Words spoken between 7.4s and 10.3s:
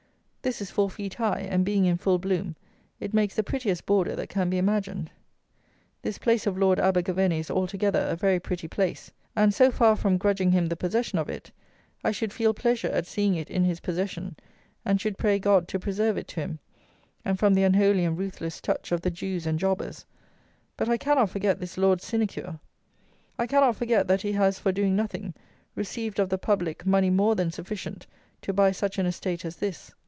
is, altogether, a very pretty place; and, so far from